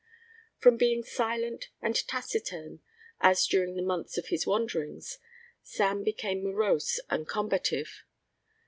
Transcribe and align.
From 0.57 0.77
being 0.77 1.03
silent 1.03 1.69
and 1.79 1.93
taciturn, 2.07 2.79
as 3.19 3.45
during 3.45 3.75
the 3.75 3.83
months 3.83 4.17
of 4.17 4.29
his 4.29 4.47
wanderings, 4.47 5.19
Sam 5.61 6.03
became 6.03 6.43
morose 6.43 6.99
and 7.11 7.27
combative. 7.27 8.03